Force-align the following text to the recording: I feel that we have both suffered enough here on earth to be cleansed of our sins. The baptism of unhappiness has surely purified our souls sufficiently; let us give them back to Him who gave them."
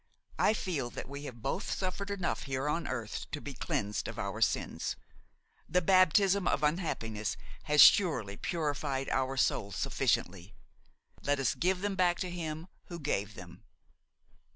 I 0.39 0.55
feel 0.55 0.89
that 0.89 1.07
we 1.07 1.25
have 1.25 1.43
both 1.43 1.69
suffered 1.71 2.09
enough 2.09 2.41
here 2.49 2.67
on 2.67 2.87
earth 2.87 3.29
to 3.29 3.39
be 3.39 3.53
cleansed 3.53 4.07
of 4.07 4.17
our 4.17 4.41
sins. 4.41 4.95
The 5.69 5.79
baptism 5.79 6.47
of 6.47 6.63
unhappiness 6.63 7.37
has 7.65 7.81
surely 7.81 8.35
purified 8.35 9.09
our 9.09 9.37
souls 9.37 9.75
sufficiently; 9.75 10.55
let 11.21 11.37
us 11.37 11.53
give 11.53 11.81
them 11.81 11.93
back 11.93 12.17
to 12.21 12.31
Him 12.31 12.67
who 12.85 12.99
gave 12.99 13.35
them." 13.35 13.61